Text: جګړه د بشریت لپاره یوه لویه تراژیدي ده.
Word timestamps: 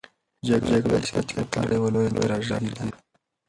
جګړه 0.47 0.77
د 0.81 0.85
بشریت 0.93 1.29
لپاره 1.39 1.71
یوه 1.77 1.89
لویه 1.93 2.11
تراژیدي 2.17 2.71
ده. 2.77 2.83